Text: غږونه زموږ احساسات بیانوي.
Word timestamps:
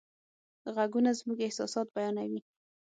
غږونه 0.75 1.11
زموږ 1.19 1.37
احساسات 1.43 1.87
بیانوي. 1.95 2.41